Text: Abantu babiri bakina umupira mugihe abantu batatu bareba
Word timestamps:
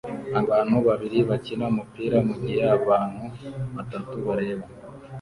Abantu 0.41 0.75
babiri 0.87 1.17
bakina 1.29 1.63
umupira 1.71 2.17
mugihe 2.27 2.63
abantu 2.77 3.23
batatu 3.75 4.15
bareba 4.27 4.65